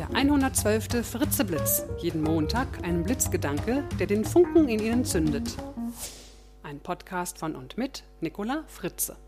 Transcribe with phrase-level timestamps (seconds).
[0.00, 1.06] Der 112.
[1.06, 1.84] Fritzeblitz.
[1.98, 5.58] Jeden Montag ein Blitzgedanke, der den Funken in Ihnen zündet.
[6.62, 9.18] Ein Podcast von und mit Nicola Fritze.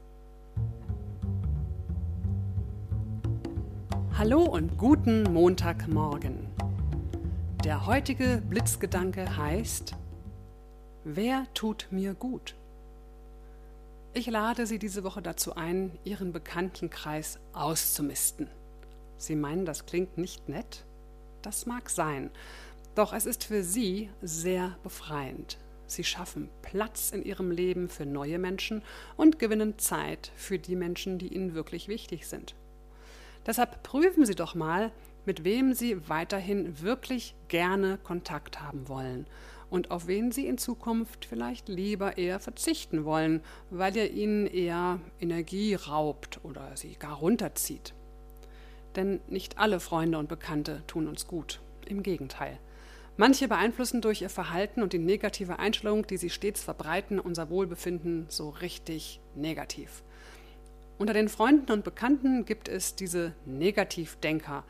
[4.17, 6.49] Hallo und guten Montagmorgen.
[7.65, 9.95] Der heutige Blitzgedanke heißt
[11.05, 12.55] Wer tut mir gut?
[14.15, 18.49] Ich lade Sie diese Woche dazu ein, Ihren Bekanntenkreis auszumisten.
[19.23, 20.85] Sie meinen, das klingt nicht nett?
[21.43, 22.31] Das mag sein,
[22.95, 25.59] doch es ist für Sie sehr befreiend.
[25.87, 28.83] Sie schaffen Platz in Ihrem Leben für neue Menschen
[29.17, 32.55] und gewinnen Zeit für die Menschen, die Ihnen wirklich wichtig sind.
[33.47, 34.91] Deshalb prüfen Sie doch mal,
[35.25, 39.27] mit wem Sie weiterhin wirklich gerne Kontakt haben wollen
[39.71, 45.01] und auf wen Sie in Zukunft vielleicht lieber eher verzichten wollen, weil er Ihnen eher
[45.21, 47.95] Energie raubt oder Sie gar runterzieht.
[48.97, 51.61] Denn nicht alle Freunde und Bekannte tun uns gut.
[51.87, 52.59] Im Gegenteil.
[53.17, 58.27] Manche beeinflussen durch ihr Verhalten und die negative Einstellung, die sie stets verbreiten, unser Wohlbefinden
[58.29, 60.03] so richtig negativ.
[60.99, 64.65] Unter den Freunden und Bekannten gibt es diese Negativdenker,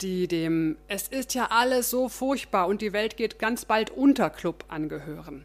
[0.00, 4.30] die dem Es ist ja alles so furchtbar und die Welt geht ganz bald unter
[4.30, 5.44] Club angehören.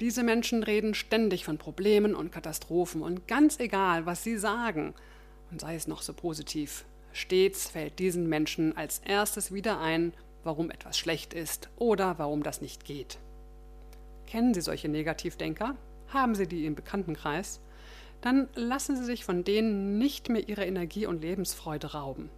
[0.00, 4.94] Diese Menschen reden ständig von Problemen und Katastrophen und ganz egal, was sie sagen,
[5.50, 10.12] und sei es noch so positiv, stets fällt diesen Menschen als erstes wieder ein,
[10.44, 13.18] warum etwas schlecht ist oder warum das nicht geht.
[14.26, 15.76] Kennen Sie solche Negativdenker?
[16.08, 17.60] Haben Sie die im Bekanntenkreis?
[18.20, 22.30] Dann lassen Sie sich von denen nicht mehr Ihre Energie und Lebensfreude rauben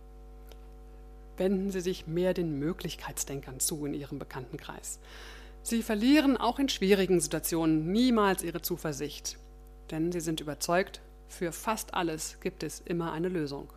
[1.36, 4.98] wenden Sie sich mehr den Möglichkeitsdenkern zu in Ihrem Bekanntenkreis.
[5.62, 9.38] Sie verlieren auch in schwierigen Situationen niemals Ihre Zuversicht,
[9.90, 13.68] denn Sie sind überzeugt, für fast alles gibt es immer eine Lösung.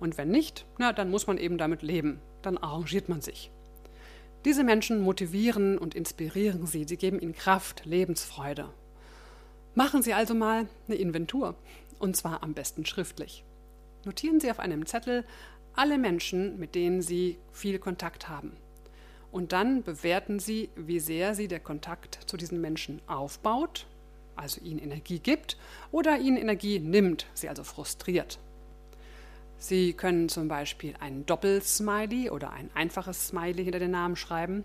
[0.00, 3.50] Und wenn nicht, na, dann muss man eben damit leben, dann arrangiert man sich.
[4.44, 8.68] Diese Menschen motivieren und inspirieren Sie, sie geben ihnen Kraft, Lebensfreude.
[9.74, 11.54] Machen Sie also mal eine Inventur,
[11.98, 13.44] und zwar am besten schriftlich.
[14.04, 15.24] Notieren Sie auf einem Zettel
[15.74, 18.52] alle Menschen, mit denen Sie viel Kontakt haben.
[19.32, 23.86] Und dann bewerten Sie, wie sehr Sie der Kontakt zu diesen Menschen aufbaut,
[24.36, 25.58] also ihnen Energie gibt,
[25.90, 28.38] oder ihnen Energie nimmt, sie also frustriert.
[29.58, 34.64] Sie können zum Beispiel ein Doppelsmiley oder ein einfaches Smiley hinter den Namen schreiben,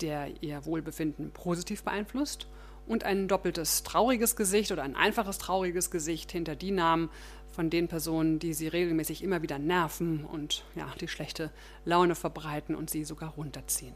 [0.00, 2.46] der Ihr Wohlbefinden positiv beeinflusst,
[2.86, 7.08] und ein doppeltes trauriges Gesicht oder ein einfaches trauriges Gesicht hinter die Namen,
[7.50, 11.50] von den Personen, die sie regelmäßig immer wieder nerven und ja, die schlechte
[11.84, 13.94] Laune verbreiten und sie sogar runterziehen.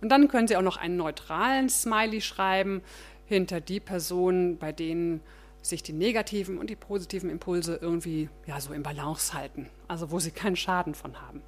[0.00, 2.82] Und dann können Sie auch noch einen neutralen Smiley schreiben
[3.24, 5.20] hinter die Personen, bei denen
[5.68, 10.18] sich die negativen und die positiven Impulse irgendwie ja so im Balance halten, also wo
[10.18, 11.42] sie keinen Schaden von haben.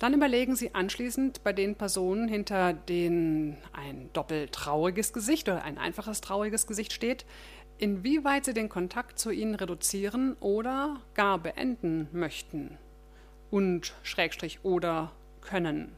[0.00, 5.76] Dann überlegen Sie anschließend bei den Personen, hinter denen ein doppelt trauriges Gesicht oder ein
[5.76, 7.26] einfaches trauriges Gesicht steht,
[7.76, 12.78] inwieweit sie den Kontakt zu ihnen reduzieren oder gar beenden möchten
[13.50, 15.92] und Schrägstrich oder können.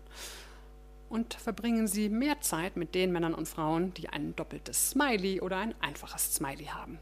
[1.12, 5.58] Und verbringen sie mehr Zeit mit den Männern und Frauen, die ein doppeltes Smiley oder
[5.58, 6.98] ein einfaches Smiley haben.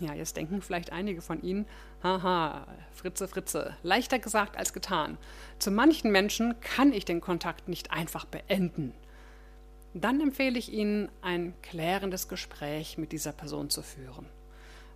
[0.00, 1.64] Ja, jetzt denken vielleicht einige von Ihnen,
[2.02, 5.16] haha, Fritze, Fritze, leichter gesagt als getan.
[5.58, 8.92] Zu manchen Menschen kann ich den Kontakt nicht einfach beenden
[10.00, 14.26] dann empfehle ich Ihnen, ein klärendes Gespräch mit dieser Person zu führen.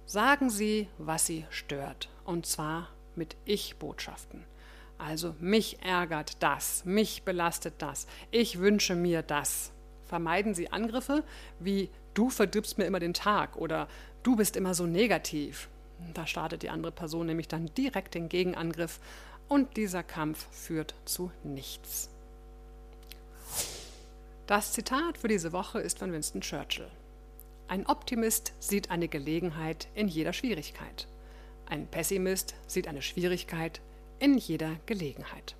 [0.04, 4.44] Sagen Sie, was Sie stört, und zwar mit Ich-Botschaften.
[5.04, 9.72] Also mich ärgert das, mich belastet das, ich wünsche mir das.
[10.06, 11.24] Vermeiden Sie Angriffe
[11.58, 13.88] wie du verdirbst mir immer den Tag oder
[14.22, 15.68] du bist immer so negativ.
[16.14, 19.00] Da startet die andere Person nämlich dann direkt den Gegenangriff
[19.48, 22.10] und dieser Kampf führt zu nichts.
[24.46, 26.88] Das Zitat für diese Woche ist von Winston Churchill.
[27.68, 31.06] Ein Optimist sieht eine Gelegenheit in jeder Schwierigkeit.
[31.66, 33.80] Ein Pessimist sieht eine Schwierigkeit
[34.20, 35.56] in jeder Gelegenheit.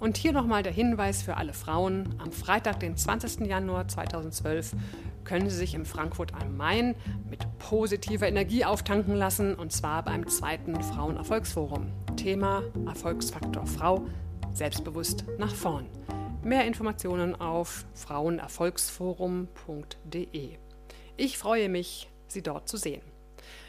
[0.00, 2.14] Und hier nochmal der Hinweis für alle Frauen.
[2.18, 3.46] Am Freitag, den 20.
[3.46, 4.72] Januar 2012,
[5.24, 6.94] können Sie sich im Frankfurt am Main
[7.28, 11.88] mit positiver Energie auftanken lassen, und zwar beim zweiten Frauenerfolgsforum.
[12.16, 14.06] Thema Erfolgsfaktor Frau,
[14.52, 15.86] selbstbewusst nach vorn.
[16.42, 20.50] Mehr Informationen auf frauenerfolgsforum.de.
[21.16, 23.02] Ich freue mich, Sie dort zu sehen.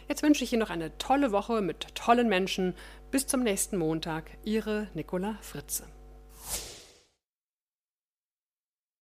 [0.10, 2.74] Jetzt wünsche ich Ihnen noch eine tolle Woche mit tollen Menschen.
[3.12, 4.32] Bis zum nächsten Montag.
[4.44, 5.84] Ihre Nicola Fritze.